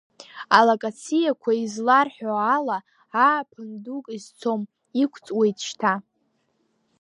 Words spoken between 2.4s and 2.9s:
ала,